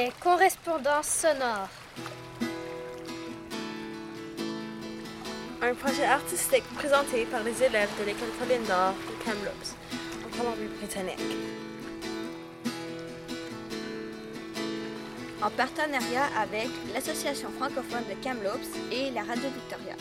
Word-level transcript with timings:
Les 0.00 0.12
correspondances 0.12 1.08
sonores. 1.08 1.68
Un 5.60 5.74
projet 5.74 6.06
artistique 6.06 6.64
présenté 6.74 7.26
par 7.26 7.42
les 7.42 7.62
élèves 7.62 7.90
de 8.00 8.04
l'école 8.06 8.30
Colline 8.38 8.64
d'Or 8.64 8.94
de 8.94 9.22
Kamloops, 9.22 9.76
en 10.24 10.38
Colombie-Britannique. 10.38 11.20
En 15.42 15.50
partenariat 15.50 16.28
avec 16.34 16.70
l'Association 16.94 17.50
francophone 17.50 18.04
de 18.08 18.14
Kamloops 18.24 18.72
et 18.90 19.10
la 19.10 19.20
Radio 19.20 19.50
Victoria. 19.50 19.96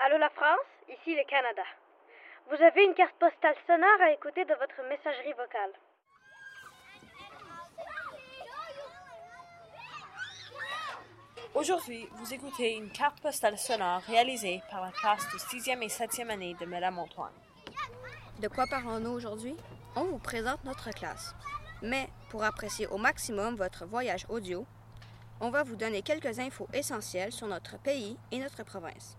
Allô 0.00 0.18
la 0.18 0.30
France, 0.30 0.66
ici 0.88 1.14
le 1.14 1.22
Canada. 1.30 1.62
Vous 2.50 2.62
avez 2.62 2.82
une 2.82 2.94
carte 2.94 3.14
postale 3.20 3.56
sonore 3.66 4.00
à 4.00 4.10
écouter 4.10 4.42
de 4.46 4.54
votre 4.54 4.88
messagerie 4.88 5.34
vocale. 5.34 5.70
Aujourd'hui, 11.54 12.08
vous 12.12 12.32
écoutez 12.32 12.76
une 12.76 12.90
carte 12.90 13.20
postale 13.20 13.58
sonore 13.58 14.00
réalisée 14.06 14.62
par 14.70 14.80
la 14.80 14.92
classe 14.92 15.30
de 15.30 15.38
6e 15.38 15.82
et 15.82 15.88
7e 15.88 16.30
année 16.30 16.56
de 16.58 16.64
Madame 16.64 16.98
Antoine. 16.98 17.34
De 18.40 18.48
quoi 18.48 18.64
parlons-nous 18.70 19.10
aujourd'hui? 19.10 19.54
On 19.94 20.04
vous 20.04 20.18
présente 20.18 20.64
notre 20.64 20.88
classe. 20.90 21.34
Mais 21.82 22.08
pour 22.30 22.44
apprécier 22.44 22.86
au 22.86 22.96
maximum 22.96 23.56
votre 23.56 23.84
voyage 23.84 24.24
audio, 24.30 24.64
on 25.40 25.50
va 25.50 25.64
vous 25.64 25.76
donner 25.76 26.00
quelques 26.00 26.38
infos 26.38 26.68
essentielles 26.72 27.32
sur 27.32 27.46
notre 27.46 27.78
pays 27.78 28.16
et 28.32 28.38
notre 28.38 28.64
province. 28.64 29.18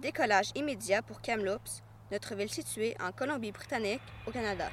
Décollage 0.00 0.50
immédiat 0.54 1.00
pour 1.00 1.22
Kamloops, 1.22 1.82
notre 2.10 2.34
ville 2.34 2.50
située 2.50 2.96
en 3.00 3.12
Colombie-Britannique, 3.12 4.00
au 4.26 4.30
Canada. 4.30 4.70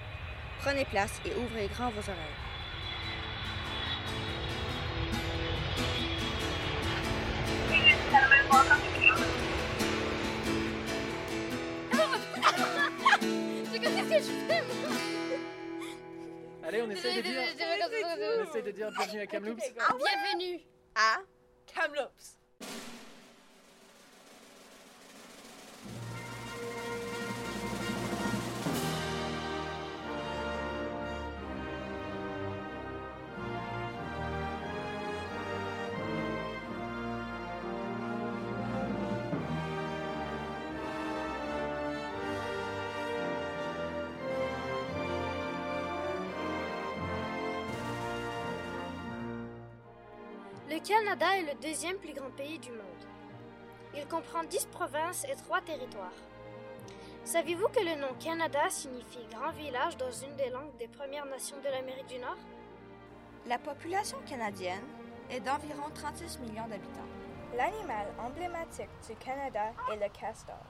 Prenez 0.60 0.86
place 0.86 1.20
et 1.26 1.36
ouvrez 1.36 1.68
grand 1.68 1.90
vos 1.90 2.00
oreilles. 2.00 2.16
Allez, 16.64 16.82
on 16.82 16.90
essaie 16.90 17.18
de 17.18 17.22
dire. 17.22 17.42
On 18.40 18.44
essaie 18.44 18.62
de 18.62 18.72
dire 18.72 18.90
bienvenue 18.92 19.20
à 19.22 19.28
Kamloops. 19.28 19.60
Bienvenue. 19.60 20.62
À 20.96 21.18
Kamloops. 21.68 22.35
Canada 50.88 51.26
est 51.36 51.52
le 51.52 51.60
deuxième 51.60 51.98
plus 51.98 52.14
grand 52.14 52.30
pays 52.38 52.60
du 52.60 52.70
monde. 52.70 52.80
Il 53.96 54.08
comprend 54.08 54.44
10 54.44 54.68
provinces 54.68 55.24
et 55.24 55.36
3 55.36 55.62
territoires. 55.62 56.12
Saviez-vous 57.24 57.70
que 57.70 57.80
le 57.80 58.00
nom 58.00 58.14
Canada 58.20 58.70
signifie 58.70 59.26
grand 59.32 59.50
village 59.50 59.98
dans 59.98 60.12
une 60.12 60.36
des 60.36 60.52
langues 60.52 60.78
des 60.78 60.88
Premières 60.88 61.26
Nations 61.26 61.58
de 61.58 61.70
l'Amérique 61.70 62.06
du 62.06 62.20
Nord? 62.20 62.38
La 63.48 63.58
population 63.58 64.20
canadienne 64.30 64.86
est 65.32 65.40
d'environ 65.40 65.90
36 65.92 66.38
millions 66.42 66.68
d'habitants. 66.68 67.10
L'animal 67.58 68.06
emblématique 68.20 68.90
du 69.10 69.16
Canada 69.16 69.72
est 69.92 69.96
le 69.96 70.10
castor. 70.10 70.62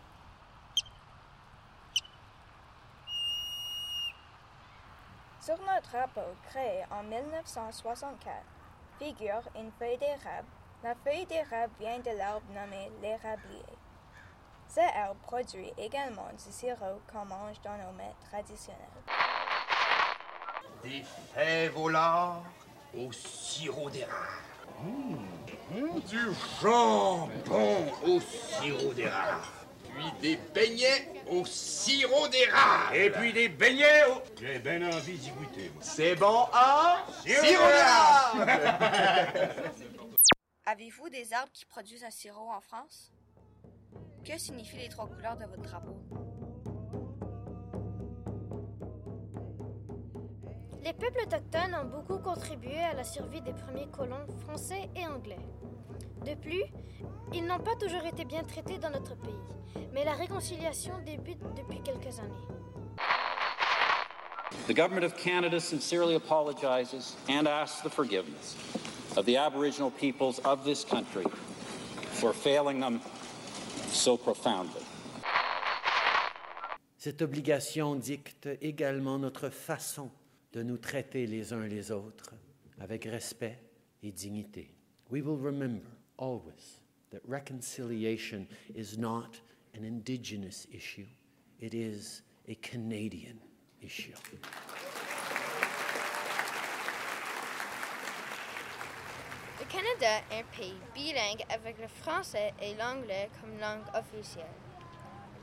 Sur 5.42 5.58
notre 5.60 5.92
drapeau 5.92 6.36
créé 6.48 6.86
en 6.90 7.04
1964 7.04 8.55
figure 9.00 9.44
une 9.56 9.72
feuille 9.80 9.98
d'érable. 9.98 10.48
La 10.84 10.96
feuille 11.04 11.26
d'érable 11.26 11.74
vient 11.80 12.00
de 12.00 12.18
l'arbre 12.18 12.46
nommé 12.54 12.92
l'érablier. 13.02 13.64
Ce 14.70 14.80
arbre 14.80 15.20
produit 15.22 15.72
également 15.78 16.30
du 16.34 16.52
sirop 16.52 17.00
qu'on 17.12 17.26
mange 17.26 17.62
dans 17.64 17.78
nos 17.78 17.92
mets 17.98 18.16
traditionnels. 18.30 18.80
Des 20.84 21.04
fèves 21.34 21.78
au 21.78 21.90
lard 21.90 22.44
au 22.98 23.12
sirop 23.12 23.90
d'érable. 23.90 24.14
Mmh, 24.82 26.00
Du 26.10 26.20
jambon 26.62 27.92
au 28.06 28.20
sirop 28.20 28.94
d'érable. 28.94 29.42
Puis 29.96 30.12
des 30.22 30.38
beignets 30.54 31.24
au 31.30 31.46
sirop 31.46 32.28
d'érable. 32.28 32.96
Et 32.96 33.10
puis 33.10 33.32
des 33.34 33.50
beignets 33.50 34.04
au... 34.06 34.22
J'ai 34.40 34.60
bien 34.60 34.92
envie 34.92 35.18
d'y 35.18 35.30
goûter, 35.32 35.72
moi. 35.74 35.82
C'est 35.84 36.16
bon, 36.16 36.48
hein? 36.54 36.98
Sirop 37.24 37.68
d'érable! 37.68 38.74
Avez-vous 40.66 41.10
des 41.10 41.32
arbres 41.32 41.52
qui 41.54 41.66
produisent 41.66 42.04
un 42.04 42.12
sirop 42.12 42.50
en 42.50 42.60
France? 42.60 43.12
Que 44.26 44.38
signifient 44.38 44.78
les 44.78 44.90
trois 44.90 45.08
couleurs 45.08 45.38
de 45.38 45.46
votre 45.46 45.62
drapeau? 45.62 45.96
Les 50.86 50.94
peuples 50.94 51.22
autochtones 51.24 51.76
ont 51.82 51.86
beaucoup 51.86 52.20
contribué 52.20 52.78
à 52.78 52.94
la 52.94 53.04
survie 53.04 53.42
des 53.42 53.54
premiers 53.54 53.88
colons 53.88 54.28
français 54.46 54.88
et 54.96 55.08
anglais. 55.08 55.40
De 56.24 56.36
plus, 56.36 56.62
ils 57.34 57.44
n'ont 57.44 57.58
pas 57.58 57.74
toujours 57.76 58.06
été 58.06 58.24
bien 58.24 58.44
traités 58.44 58.78
dans 58.78 58.92
notre 58.92 59.16
pays, 59.16 59.34
mais 59.94 60.06
la 60.06 60.14
réconciliation 60.14 60.94
débute 61.04 61.42
depuis 61.58 61.82
quelques 61.82 62.20
années. 62.20 62.46
The 64.68 64.76
Government 64.76 65.04
of 65.04 65.16
Canada 65.16 65.60
sincerely 65.60 66.14
apologizes 66.14 67.16
and 67.28 67.48
asks 67.48 67.82
the 67.82 67.90
forgiveness 67.90 68.56
of 69.18 69.26
the 69.26 69.38
Aboriginal 69.38 69.90
peoples 69.90 70.40
of 70.46 70.64
this 70.64 70.86
country 70.86 71.26
for 72.12 72.32
failing 72.32 72.80
them 72.80 73.00
so 73.90 74.16
profoundly. 74.18 74.84
Cette 77.00 77.24
obligation 77.24 77.96
dicte 77.96 78.50
également 78.62 79.18
notre 79.18 79.50
façon 79.50 80.12
de 80.56 80.64
nous 80.64 80.78
traiter 80.78 81.28
les 81.28 81.52
uns 81.52 81.68
les 81.68 81.92
autres 81.92 82.34
avec 82.80 83.04
respect 83.04 83.60
et 84.02 84.12
dignité. 84.14 84.74
We 85.12 85.22
will 85.22 85.38
remember 85.38 85.90
always 86.18 86.82
that 87.12 87.20
reconciliation 87.28 88.48
is 88.74 88.98
not 88.98 89.42
an 89.78 89.84
indigenous 89.84 90.66
issue, 90.72 91.08
it 91.60 91.74
is 91.74 92.22
a 92.48 92.56
Canadian 92.62 93.36
issue. 93.82 94.14
Le 99.60 99.66
Canada 99.68 100.22
est 100.32 100.40
un 100.40 100.46
pays 100.58 100.80
bilingue 100.94 101.44
avec 101.50 101.78
le 101.82 101.88
français 101.88 102.54
et 102.62 102.76
l'anglais 102.76 103.30
comme 103.42 103.60
langue 103.60 103.84
officielle. 103.94 104.46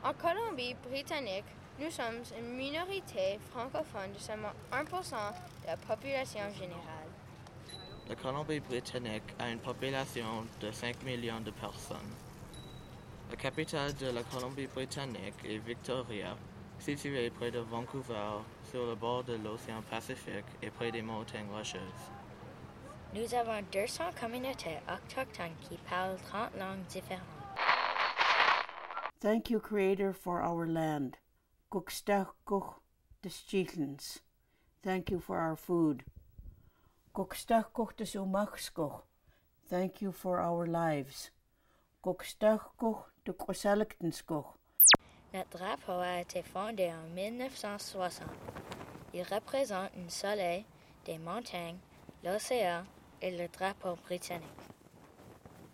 En 0.03 0.15
Colombie-Britannique, 0.15 1.45
nous 1.79 1.91
sommes 1.91 2.23
une 2.39 2.55
minorité 2.55 3.39
francophone 3.51 4.13
de 4.13 4.19
seulement 4.19 4.53
1% 4.73 4.85
de 4.85 5.67
la 5.67 5.77
population 5.77 6.41
générale. 6.55 7.09
La 8.09 8.15
Colombie-Britannique 8.15 9.35
a 9.39 9.49
une 9.51 9.59
population 9.59 10.45
de 10.61 10.71
5 10.71 11.03
millions 11.05 11.41
de 11.41 11.51
personnes. 11.51 12.13
La 13.31 13.37
capitale 13.37 13.95
de 13.95 14.11
la 14.11 14.23
Colombie-Britannique 14.23 15.45
est 15.45 15.59
Victoria, 15.59 16.37
située 16.79 17.31
près 17.31 17.51
de 17.51 17.61
Vancouver, 17.61 18.43
sur 18.71 18.87
le 18.87 18.95
bord 18.95 19.25
de 19.25 19.35
l'océan 19.35 19.83
Pacifique 19.91 20.45
et 20.63 20.71
près 20.71 20.91
des 20.91 21.03
montagnes 21.03 21.51
rocheuses. 21.51 21.81
Nous 23.15 23.35
avons 23.35 23.63
200 23.73 24.05
communautés 24.21 24.79
autochtones 24.89 25.57
qui 25.61 25.77
parlent 25.89 26.17
30 26.29 26.57
langues 26.59 26.85
différentes. 26.89 27.23
Thank 29.21 29.51
you, 29.51 29.61
Creator, 29.61 30.13
for 30.13 30.43
our 30.43 30.67
land. 30.67 31.22
Kukstachkuch 31.73 32.75
the 33.23 33.31
Steelens. 33.31 34.19
Thank 34.83 35.11
you 35.11 35.19
for 35.19 35.39
our 35.39 35.57
food. 35.57 36.05
Kukstachkuch 37.15 37.97
the 37.97 38.05
Sumachskoch. 38.05 39.01
Thank 39.71 40.03
you 40.03 40.13
for 40.13 40.39
our 40.39 40.67
lives. 40.67 41.31
Kukstachkuch 42.05 43.05
the 43.25 43.33
Kwaselktenskoch. 43.33 44.59
Notre 45.33 45.49
drapeau 45.49 45.99
a 45.99 46.21
été 46.21 46.43
fondé 46.43 46.93
en 46.93 47.09
1960. 47.15 48.29
Il 49.15 49.23
représente 49.23 49.93
un 49.97 50.11
soleil, 50.11 50.67
des 51.07 51.17
montagnes, 51.17 51.79
l'océan 52.23 52.85
et 53.23 53.31
le 53.31 53.49
drapeau 53.49 53.97
britannique. 54.05 54.69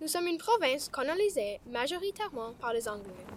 Nous 0.00 0.06
sommes 0.06 0.28
une 0.28 0.38
province 0.38 0.88
colonisée 0.88 1.60
majoritairement 1.66 2.52
par 2.60 2.72
les 2.72 2.88
Anglais. 2.88 3.27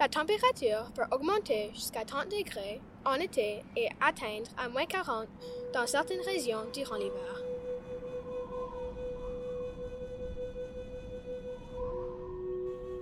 La 0.00 0.08
température 0.08 0.92
peut 0.94 1.02
augmenter 1.10 1.70
jusqu'à 1.74 2.04
30 2.04 2.28
degrés 2.28 2.80
en 3.04 3.14
été 3.14 3.64
et 3.76 3.88
atteindre 4.00 4.48
à 4.56 4.68
moins 4.68 4.86
40 4.86 5.26
dans 5.74 5.88
certaines 5.88 6.20
régions 6.20 6.64
durant 6.72 6.94
l'hiver. 6.94 7.42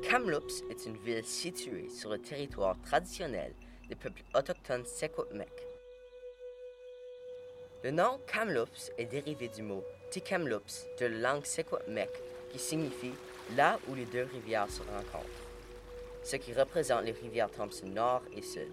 Kamloops 0.09 0.63
est 0.71 0.87
une 0.87 0.97
ville 0.97 1.25
située 1.25 1.91
sur 1.91 2.11
le 2.11 2.19
territoire 2.19 2.81
traditionnel 2.81 3.53
des 3.89 3.95
peuples 3.95 4.23
autochtones 4.35 4.87
Secwepemc. 4.87 5.45
Le 7.85 7.91
nom 7.91 8.19
Kamloops 8.27 8.91
est 8.97 9.05
dérivé 9.05 9.49
du 9.49 9.63
mot 9.63 9.85
Tikamloops 10.11 10.87
de 10.99 11.07
la 11.07 11.33
langue 11.35 11.45
Secwepemc 11.45 12.09
qui 12.51 12.59
signifie 12.59 13.13
là 13.55 13.79
où 13.89 13.95
les 13.95 14.07
deux 14.07 14.27
rivières 14.33 14.71
se 14.71 14.81
rencontrent, 14.81 15.46
ce 16.27 16.35
qui 16.35 16.53
représente 16.53 17.05
les 17.05 17.13
rivières 17.13 17.51
Thompson 17.51 17.87
Nord 17.87 18.23
et 18.37 18.43
Sud. 18.43 18.73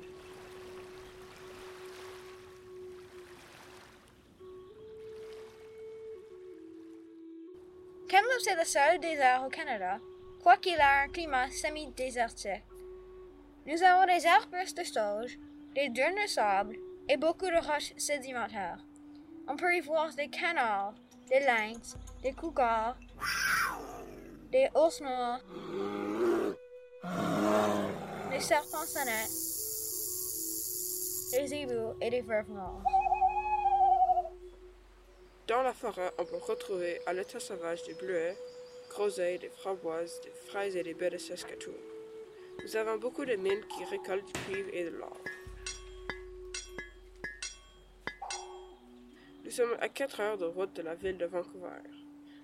Kamloops 8.09 8.47
est 8.47 8.55
le 8.55 8.65
seul 8.65 8.99
désert 8.99 9.43
au 9.45 9.49
Canada, 9.49 9.99
quoiqu'il 10.41 10.79
a 10.81 11.03
un 11.03 11.09
climat 11.09 11.49
semi-désertique. 11.51 12.63
Nous 13.67 13.83
avons 13.83 14.05
des 14.05 14.25
arbres 14.25 14.73
de 14.75 14.83
sauge, 14.83 15.37
des 15.75 15.89
dunes 15.89 16.15
de 16.23 16.27
sable 16.27 16.75
et 17.07 17.17
beaucoup 17.17 17.45
de 17.45 17.71
roches 17.71 17.93
sédimentaires. 17.97 18.83
On 19.47 19.55
peut 19.55 19.75
y 19.75 19.79
voir 19.79 20.11
des 20.15 20.27
canards, 20.27 20.95
des 21.27 21.39
lynx, 21.39 21.97
des 22.23 22.33
cougards, 22.33 22.97
des 24.51 24.69
ours 24.75 25.01
noirs, 25.01 25.41
des 28.33 28.39
serpents 28.39 28.85
sonnets, 28.85 29.27
des 31.31 31.53
ébus 31.53 31.93
et 32.01 32.09
des 32.09 32.21
veuves 32.21 32.49
noirs. 32.49 32.81
Dans 35.47 35.61
la 35.61 35.73
forêt, 35.73 36.11
on 36.17 36.25
peut 36.25 36.37
retrouver 36.37 36.99
à 37.05 37.13
l'état 37.13 37.39
sauvage 37.39 37.83
des 37.83 37.93
bleuets, 37.93 38.35
groseilles, 38.89 39.37
des 39.37 39.49
framboises, 39.49 40.19
des 40.21 40.31
fraises 40.47 40.75
et 40.75 40.81
des 40.81 40.95
baies 40.95 41.11
de 41.11 41.19
Saskatoon. 41.19 41.75
Nous 42.63 42.75
avons 42.75 42.97
beaucoup 42.97 43.23
de 43.23 43.35
mines 43.35 43.65
qui 43.67 43.85
récoltent 43.85 44.25
du 44.25 44.33
cuivre 44.45 44.69
et 44.73 44.85
de 44.85 44.89
l'or. 44.89 45.17
Nous 49.43 49.51
sommes 49.51 49.77
à 49.79 49.89
4 49.89 50.19
heures 50.21 50.37
de 50.39 50.45
route 50.45 50.73
de 50.73 50.81
la 50.81 50.95
ville 50.95 51.19
de 51.19 51.25
Vancouver. 51.25 51.83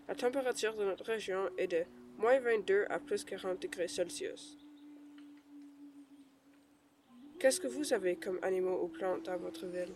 La 0.07 0.13
température 0.13 0.75
de 0.75 0.85
notre 0.85 1.05
région 1.05 1.49
est 1.57 1.67
de 1.67 1.83
moins 2.17 2.39
22 2.39 2.85
à 2.89 2.99
plus 2.99 3.23
40 3.23 3.59
degrés 3.59 3.87
Celsius. 3.87 4.68
Qu'est-ce 7.39 7.61
que 7.61 7.67
vous 7.67 7.93
avez 7.93 8.17
comme 8.17 8.37
animaux 8.41 8.81
ou 8.83 8.89
plantes 8.89 9.23
dans 9.23 9.37
votre 9.37 9.65
ville? 9.65 9.93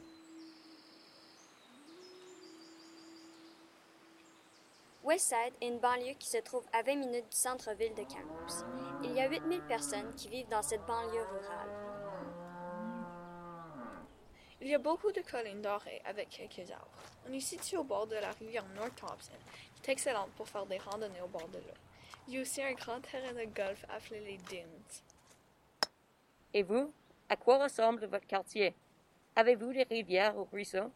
Westside 5.04 5.54
est 5.60 5.68
une 5.68 5.80
banlieue 5.80 6.14
qui 6.18 6.30
se 6.30 6.38
trouve 6.38 6.64
à 6.72 6.82
20 6.84 6.96
minutes 6.96 7.30
du 7.30 7.36
centre-ville 7.36 7.94
de 7.96 8.04
Kamloops. 8.04 8.64
Il 9.04 9.12
y 9.12 9.20
a 9.20 9.30
8000 9.30 9.62
personnes 9.64 10.14
qui 10.16 10.30
vivent 10.30 10.48
dans 10.48 10.62
cette 10.62 10.86
banlieue 10.86 11.22
rurale. 11.22 11.70
Il 14.62 14.70
y 14.70 14.74
a 14.76 14.80
beaucoup 14.80 15.12
de 15.12 15.20
collines 15.20 15.62
dorées 15.62 16.02
avec 16.06 16.30
quelques 16.30 16.72
arbres. 16.72 17.04
On 17.28 17.34
est 17.34 17.42
situé 17.42 17.76
au 17.76 17.84
bord 17.84 18.08
de 18.08 18.16
la 18.16 18.32
rivière 18.32 18.66
North 18.74 18.96
Thompson, 18.96 19.34
qui 19.76 19.90
est 19.90 19.92
excellente 19.92 20.32
pour 20.38 20.48
faire 20.48 20.66
des 20.66 20.78
randonnées 20.78 21.22
au 21.22 21.28
bord 21.28 21.50
de 21.50 21.58
l'eau. 21.58 21.78
Il 22.30 22.36
y 22.36 22.38
a 22.38 22.42
aussi 22.42 22.64
un 22.64 22.72
grand 22.72 23.02
terrain 23.02 23.34
de 23.34 23.44
golf 23.54 23.84
appelé 23.90 24.22
les 24.22 24.38
Dunes. 24.38 24.70
Et 26.54 26.64
vous, 26.64 26.94
à 27.30 27.36
quoi 27.36 27.64
ressemble 27.64 28.06
votre 28.06 28.28
quartier? 28.28 28.76
Avez-vous 29.36 29.74
des 29.74 29.84
rivières 29.84 30.38
ou 30.38 30.44
ruisseaux? 30.46 30.92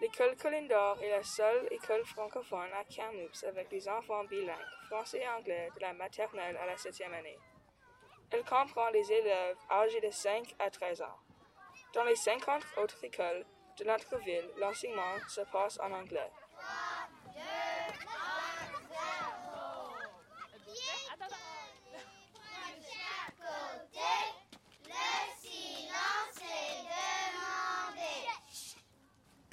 L'école 0.00 0.36
Colline 0.36 0.68
d'Or 0.68 0.98
est 1.02 1.10
la 1.10 1.22
seule 1.22 1.66
école 1.70 2.04
francophone 2.04 2.68
à 2.78 2.84
Kamloops 2.84 3.44
avec 3.44 3.70
des 3.70 3.88
enfants 3.88 4.24
bilingues, 4.24 4.58
français 4.86 5.20
et 5.20 5.28
anglais, 5.28 5.70
de 5.76 5.80
la 5.80 5.94
maternelle 5.94 6.56
à 6.56 6.66
la 6.66 6.76
septième 6.76 7.14
année. 7.14 7.38
Elle 8.30 8.44
comprend 8.44 8.90
les 8.90 9.10
élèves 9.10 9.56
âgés 9.70 10.00
de 10.00 10.10
5 10.10 10.54
à 10.58 10.70
13 10.70 11.02
ans. 11.02 11.18
Dans 11.94 12.04
les 12.04 12.16
50 12.16 12.62
autres 12.82 13.02
écoles 13.04 13.46
de 13.78 13.84
notre 13.84 14.18
ville, 14.18 14.50
l'enseignement 14.58 15.16
se 15.28 15.40
passe 15.52 15.78
en 15.80 15.92
anglais. 15.92 16.30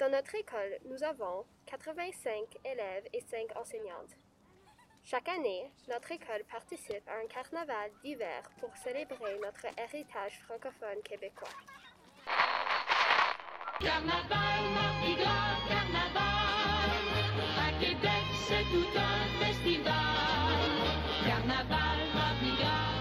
Dans 0.02 0.10
notre 0.10 0.34
école, 0.34 0.78
nous 0.90 1.04
avons 1.04 1.44
85 1.66 2.34
élèves 2.64 3.04
et 3.12 3.20
5 3.20 3.56
enseignantes. 3.56 4.16
Chaque 5.04 5.28
année, 5.28 5.70
notre 5.88 6.10
école 6.10 6.42
participe 6.50 7.06
à 7.06 7.22
un 7.22 7.28
carnaval 7.28 7.88
d'hiver 8.02 8.42
pour 8.58 8.76
célébrer 8.76 9.38
notre 9.40 9.66
héritage 9.78 10.40
francophone 10.40 11.00
québécois. 11.04 11.54
Carnaval, 13.78 14.62
Mardi 14.74 15.14
carnaval. 15.68 16.90
À 17.62 17.70
Québec, 17.78 18.26
c'est 18.48 18.64
tout 18.72 18.98
un 18.98 19.44
festival. 19.44 19.94
Carnaval, 21.24 21.98
Mardi 22.12 22.56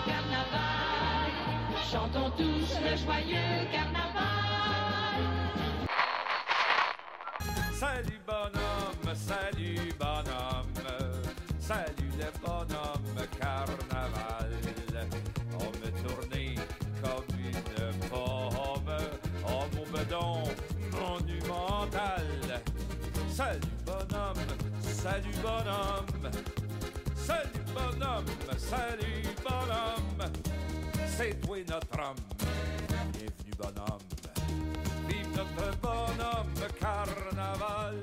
carnaval. 0.06 1.32
Chantons 1.92 2.30
tous 2.38 2.80
le 2.80 2.96
joyeux 2.96 3.72
carnaval. 3.72 4.12
Salut 7.82 8.22
bonhomme, 8.28 9.16
salut 9.16 9.92
bonhomme, 9.98 10.86
salut 11.60 12.12
le 12.20 12.30
bonhomme 12.40 13.28
carnaval. 13.40 14.52
On 15.56 15.72
me 15.80 15.90
tournait 16.04 16.54
comme 17.02 17.40
une 17.40 18.00
pomme, 18.08 18.94
oh 19.48 19.64
mon 19.74 19.86
bedon 19.98 20.44
monumental. 20.92 22.62
Salut 23.28 23.78
bonhomme, 23.84 24.46
salut 24.84 25.38
bonhomme, 25.42 26.30
salut 27.16 27.66
bonhomme, 27.74 28.26
salut 28.60 29.26
bonhomme. 29.44 30.32
C'est 31.08 31.42
toi 31.42 31.58
notre 31.68 32.00
homme, 32.00 32.16
bienvenue 33.12 33.56
bonhomme. 33.58 34.02
Notre 35.42 35.76
bonhomme 35.78 36.68
carnaval. 36.80 38.00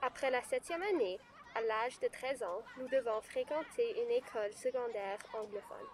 Après 0.00 0.30
la 0.30 0.42
septième 0.42 0.80
année, 0.82 1.18
à 1.54 1.60
l'âge 1.60 2.00
de 2.00 2.08
13 2.08 2.42
ans, 2.44 2.62
nous 2.78 2.88
devons 2.88 3.20
fréquenter 3.20 4.02
une 4.02 4.10
école 4.10 4.54
secondaire 4.54 5.18
anglophone. 5.34 5.86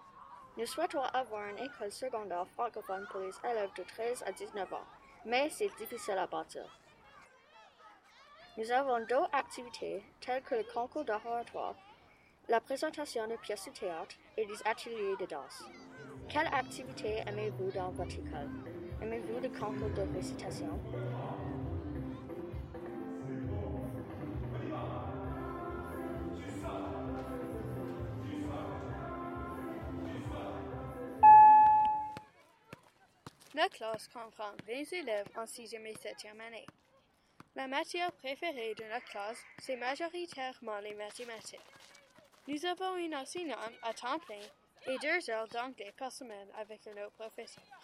Nous 0.57 0.65
souhaitons 0.65 1.01
avoir 1.01 1.49
une 1.49 1.57
école 1.57 1.91
secondaire 1.91 2.47
francophone 2.53 3.05
pour 3.11 3.19
les 3.19 3.33
élèves 3.43 3.71
de 3.77 3.83
13 3.83 4.23
à 4.25 4.31
19 4.31 4.73
ans, 4.73 4.85
mais 5.25 5.49
c'est 5.49 5.75
difficile 5.77 6.17
à 6.17 6.27
bâtir. 6.27 6.79
Nous 8.57 8.71
avons 8.71 8.99
d'autres 9.01 9.29
activités 9.33 10.01
telles 10.21 10.43
que 10.43 10.55
le 10.55 10.63
concours 10.73 11.03
d'oratoire, 11.03 11.75
la 12.47 12.61
présentation 12.61 13.27
de 13.27 13.35
pièces 13.35 13.65
de 13.65 13.71
théâtre 13.71 14.15
et 14.37 14.45
des 14.45 14.65
ateliers 14.65 15.17
de 15.19 15.25
danse. 15.25 15.65
Quelle 16.29 16.47
activité 16.47 17.21
aimez-vous 17.27 17.71
dans 17.71 17.89
votre 17.89 18.15
école? 18.15 18.74
Aimez-vous 19.05 19.39
le 19.39 19.49
concours 19.49 19.89
de 19.91 20.15
récitation? 20.15 20.79
Notre 33.53 33.75
classe 33.75 34.07
comprend 34.07 34.51
20 34.65 34.93
élèves 34.93 35.27
en 35.37 35.43
6e 35.43 35.85
et 35.85 35.93
7e 35.93 36.39
année. 36.39 36.65
La 37.55 37.67
matière 37.67 38.11
préférée 38.13 38.73
de 38.73 38.85
notre 38.85 39.05
classe, 39.05 39.37
c'est 39.59 39.75
majoritairement 39.75 40.79
les 40.79 40.95
mathématiques. 40.95 41.59
Nous 42.47 42.65
avons 42.65 42.97
une 42.97 43.15
enseignante 43.15 43.73
à 43.83 43.93
temps 43.93 44.17
plein 44.17 44.41
et 44.87 44.97
deux 44.97 45.29
heures 45.29 45.47
d'anglais 45.49 45.93
par 45.95 46.11
semaine 46.11 46.49
avec 46.59 46.87
un 46.87 47.05
autre 47.05 47.13
professeur. 47.19 47.74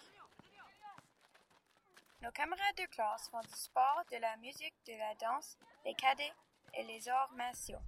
Nos 2.22 2.30
camarades 2.30 2.76
de 2.78 2.86
classe 2.86 3.28
font 3.30 3.40
du 3.40 3.52
sport, 3.52 4.04
de 4.12 4.16
la 4.18 4.36
musique, 4.36 4.74
de 4.86 4.92
la 4.92 5.12
danse, 5.20 5.58
les 5.84 5.94
cadets 5.94 6.32
et 6.72 6.84
les 6.84 7.08
arts 7.08 7.32
martiaux. 7.36 7.82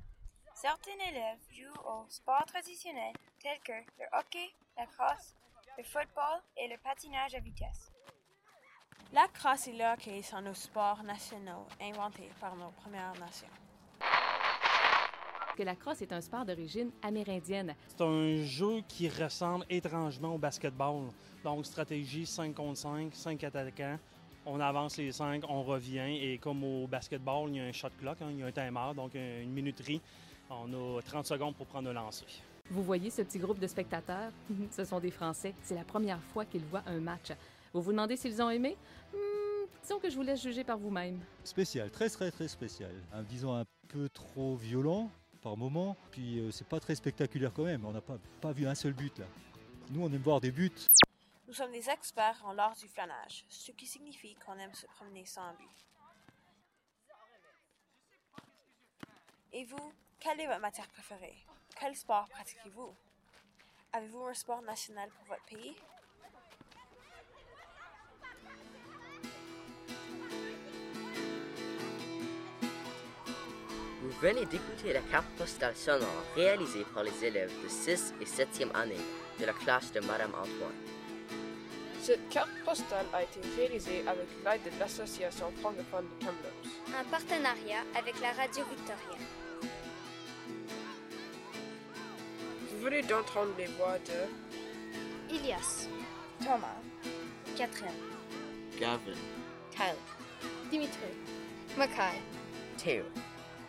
Certains 0.56 0.98
élèves 1.08 1.38
jouent 1.52 1.82
aux 1.86 2.04
sports 2.08 2.44
traditionnels 2.44 3.14
tels 3.40 3.60
que 3.60 3.72
le 3.72 4.06
hockey, 4.12 4.50
la 4.76 4.86
crosse, 4.86 5.36
le 5.78 5.84
football 5.84 6.42
et 6.56 6.66
le 6.66 6.76
patinage 6.78 7.36
à 7.36 7.38
vitesse. 7.38 7.92
La 9.12 9.28
crosse 9.28 9.68
et 9.68 9.72
le 9.72 9.84
hockey 9.84 10.20
sont 10.22 10.42
nos 10.42 10.54
sports 10.54 11.04
nationaux 11.04 11.68
inventés 11.80 12.30
par 12.40 12.56
nos 12.56 12.72
Premières 12.72 13.14
Nations. 13.20 13.46
que 15.56 15.62
la 15.62 15.76
crosse 15.76 16.02
est 16.02 16.12
un 16.12 16.20
sport 16.20 16.44
d'origine 16.44 16.90
amérindienne. 17.00 17.76
C'est 17.86 18.00
un 18.00 18.42
jeu 18.42 18.80
qui 18.88 19.08
ressemble 19.08 19.64
étrangement 19.70 20.34
au 20.34 20.38
basketball. 20.38 21.10
Donc, 21.44 21.64
stratégie 21.64 22.26
5 22.26 22.52
contre 22.52 22.78
5, 22.78 23.14
5 23.14 23.44
attaquants. 23.44 23.98
On 24.46 24.60
avance 24.60 24.98
les 24.98 25.10
5, 25.10 25.44
on 25.48 25.62
revient. 25.62 26.18
Et 26.20 26.38
comme 26.38 26.62
au 26.64 26.86
basketball, 26.86 27.48
il 27.48 27.56
y 27.56 27.60
a 27.60 27.64
un 27.64 27.72
shot 27.72 27.88
clock, 27.98 28.18
hein, 28.20 28.28
il 28.30 28.40
y 28.40 28.42
a 28.42 28.46
un 28.46 28.52
timer, 28.52 28.94
donc 28.94 29.14
une 29.14 29.52
minuterie. 29.52 30.00
On 30.50 30.98
a 30.98 31.02
30 31.02 31.26
secondes 31.26 31.54
pour 31.54 31.66
prendre 31.66 31.88
un 31.88 31.92
lancer. 31.94 32.26
Vous 32.70 32.82
voyez 32.82 33.10
ce 33.10 33.22
petit 33.22 33.38
groupe 33.38 33.58
de 33.58 33.66
spectateurs? 33.66 34.32
ce 34.70 34.84
sont 34.84 35.00
des 35.00 35.10
Français. 35.10 35.54
C'est 35.62 35.74
la 35.74 35.84
première 35.84 36.20
fois 36.20 36.44
qu'ils 36.44 36.64
voient 36.64 36.82
un 36.86 37.00
match. 37.00 37.32
Vous 37.72 37.82
vous 37.82 37.92
demandez 37.92 38.16
s'ils 38.16 38.40
ont 38.42 38.50
aimé? 38.50 38.76
Hmm, 39.12 39.66
disons 39.82 39.98
que 39.98 40.08
je 40.08 40.16
vous 40.16 40.22
laisse 40.22 40.42
juger 40.42 40.64
par 40.64 40.78
vous-même. 40.78 41.18
Spécial, 41.42 41.90
très 41.90 42.08
très 42.08 42.30
très 42.30 42.48
spécial. 42.48 42.92
Un, 43.12 43.22
disons 43.22 43.54
un 43.54 43.64
peu 43.88 44.08
trop 44.08 44.56
violent 44.56 45.10
par 45.42 45.56
moment, 45.56 45.96
puis 46.10 46.38
euh, 46.38 46.50
c'est 46.50 46.66
pas 46.66 46.80
très 46.80 46.94
spectaculaire 46.94 47.52
quand 47.52 47.64
même. 47.64 47.84
On 47.84 47.92
n'a 47.92 48.00
pas, 48.00 48.18
pas 48.40 48.52
vu 48.52 48.66
un 48.66 48.74
seul 48.74 48.92
but 48.92 49.18
là. 49.18 49.26
Nous 49.90 50.02
on 50.02 50.06
aime 50.06 50.22
voir 50.22 50.40
des 50.40 50.50
buts. 50.50 50.70
Nous 51.46 51.52
sommes 51.52 51.72
des 51.72 51.90
experts 51.90 52.40
en 52.44 52.52
l'art 52.52 52.74
du 52.74 52.88
flânage, 52.88 53.44
ce 53.48 53.70
qui 53.72 53.86
signifie 53.86 54.34
qu'on 54.36 54.58
aime 54.58 54.72
se 54.74 54.86
promener 54.86 55.26
sans 55.26 55.52
but. 55.54 55.68
Et 59.52 59.64
vous, 59.66 59.92
quelle 60.18 60.40
est 60.40 60.46
votre 60.46 60.60
matière 60.60 60.88
préférée? 60.88 61.36
Quel 61.78 61.94
sport 61.94 62.28
pratiquez-vous? 62.30 62.96
Avez-vous 63.92 64.24
un 64.24 64.34
sport 64.34 64.62
national 64.62 65.10
pour 65.10 65.26
votre 65.26 65.44
pays? 65.44 65.76
Vous 74.00 74.10
venez 74.20 74.46
d'écouter 74.46 74.92
la 74.92 75.02
carte 75.02 75.28
postale 75.36 75.76
sonore 75.76 76.24
réalisée 76.34 76.84
par 76.94 77.02
les 77.02 77.24
élèves 77.24 77.62
de 77.62 77.68
6 77.68 78.14
et 78.20 78.24
7e 78.24 78.74
année 78.74 79.00
de 79.38 79.44
la 79.44 79.52
classe 79.52 79.92
de 79.92 80.00
Madame 80.00 80.34
Antoine. 80.34 80.93
Cette 82.04 82.28
carte 82.28 82.50
postale 82.66 83.06
a 83.14 83.22
été 83.22 83.40
réalisée 83.56 84.04
avec 84.06 84.26
l'aide 84.44 84.74
de 84.74 84.78
l'Association 84.78 85.50
francophone 85.62 86.04
de 86.20 86.26
Kamloops. 86.26 86.68
En 86.90 87.02
partenariat 87.10 87.80
avec 87.96 88.20
la 88.20 88.32
Radio 88.32 88.62
Victoria. 88.68 89.16
Vous 92.68 92.78
venez 92.84 93.00
d'entendre 93.00 93.52
les 93.56 93.68
voix 93.68 93.96
de 94.00 95.34
Ilias, 95.34 95.88
Thomas, 96.40 96.76
Catherine, 97.56 97.88
Gavin, 98.78 99.16
Tyler, 99.70 99.96
Dimitri, 100.70 101.08
Mackay, 101.78 102.20
Théo, 102.76 103.04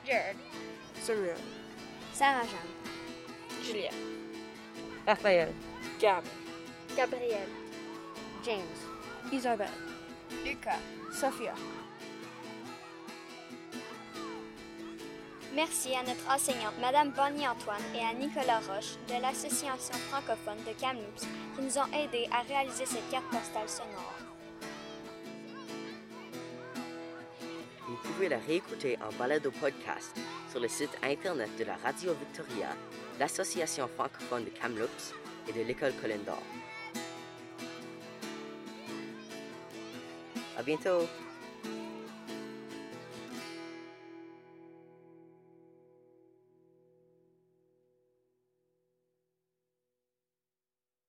Jared, 0.06 0.36
Samuel, 1.00 1.38
Sarah-Jeanne, 2.12 3.64
Julia, 3.64 3.92
Raphaël, 5.08 5.54
Gavin, 6.02 6.28
Gabriel, 6.98 7.48
James, 8.46 8.62
Isabelle, 9.32 9.68
Lucas, 10.46 10.78
Sophia. 11.12 11.56
Merci 15.56 15.96
à 15.96 16.04
notre 16.04 16.30
enseignante, 16.30 16.78
Madame 16.80 17.12
Bonnie 17.12 17.48
Antoine, 17.48 17.82
et 17.96 18.02
à 18.02 18.14
Nicolas 18.14 18.60
Roche 18.60 18.98
de 19.08 19.20
l'Association 19.20 19.96
francophone 20.12 20.58
de 20.68 20.80
Kamloops 20.80 21.26
qui 21.56 21.62
nous 21.64 21.78
ont 21.80 21.92
aidés 21.92 22.28
à 22.32 22.42
réaliser 22.42 22.86
cette 22.86 23.10
carte 23.10 23.26
postale 23.32 23.68
sonore. 23.68 24.14
Vous 27.88 27.98
pouvez 28.04 28.30
la 28.30 28.38
réécouter 28.38 29.00
en 29.02 29.12
balado 29.18 29.50
podcast 29.50 30.16
sur 30.52 30.60
le 30.60 30.68
site 30.68 30.96
internet 31.02 31.50
de 31.58 31.64
la 31.64 31.78
Radio 31.78 32.14
Victoria, 32.14 32.70
l'Association 33.20 33.88
francophone 33.88 34.44
de 34.44 34.50
Kamloops 34.52 35.16
et 35.48 35.54
de 35.54 35.62
l'École 35.62 35.94
Colin 36.00 36.20
A 40.58 40.64
bientôt. 40.64 41.08